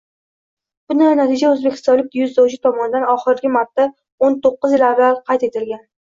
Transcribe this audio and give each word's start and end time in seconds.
Bunday 0.91 1.11
natija 1.19 1.51
o‘zbekistonlik 1.55 2.07
dzyudochi 2.15 2.59
tomonidan 2.65 3.07
oxirgi 3.15 3.53
martato´qqizyil 3.59 4.89
avval 4.91 5.23
qayd 5.31 5.49
etilgan 5.51 5.81
edi 5.87 5.97